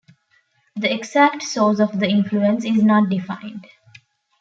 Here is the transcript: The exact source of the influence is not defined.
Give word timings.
The 0.75 0.91
exact 0.91 1.43
source 1.43 1.79
of 1.79 1.99
the 1.99 2.07
influence 2.07 2.65
is 2.65 2.81
not 2.81 3.11
defined. 3.11 3.67